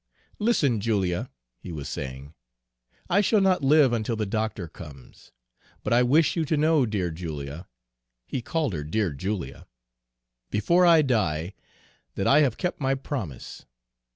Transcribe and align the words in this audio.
"'Listen, 0.39 0.79
Julia,' 0.81 1.29
he 1.59 1.71
was 1.71 1.87
saying. 1.87 2.33
'I 3.07 3.21
shall 3.21 3.39
not 3.39 3.63
live 3.63 3.93
until 3.93 4.15
the 4.15 4.25
doctor 4.25 4.67
comes. 4.67 5.31
But 5.83 5.93
I 5.93 6.01
wish 6.01 6.35
you 6.35 6.43
to 6.43 6.57
know, 6.57 6.87
dear 6.87 7.11
Julia!' 7.11 7.67
he 8.25 8.41
called 8.41 8.73
her 8.73 8.83
'dear 8.83 9.11
Julia!' 9.13 9.67
'before 10.49 10.87
I 10.87 11.03
die, 11.03 11.53
that 12.15 12.25
I 12.25 12.39
have 12.39 12.57
kept 12.57 12.81
my 12.81 12.95
promise. 12.95 13.67